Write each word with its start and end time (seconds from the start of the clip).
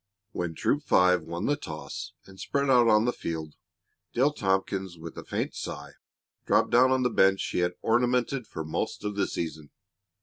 When 0.31 0.55
Troop 0.55 0.81
Five 0.81 1.21
won 1.25 1.45
the 1.45 1.55
toss 1.55 2.13
and 2.25 2.39
spread 2.39 2.71
out 2.71 2.87
on 2.87 3.05
the 3.05 3.13
field, 3.13 3.53
Dale 4.13 4.33
Tompkins, 4.33 4.97
with 4.97 5.15
a 5.15 5.23
faint 5.23 5.53
sigh, 5.53 5.91
dropped 6.47 6.71
down 6.71 6.89
on 6.91 7.03
the 7.03 7.09
bench 7.11 7.43
he 7.45 7.59
had 7.59 7.75
ornamented 7.83 8.47
for 8.47 8.63
most 8.63 9.03
of 9.03 9.15
the 9.15 9.27
season. 9.27 9.69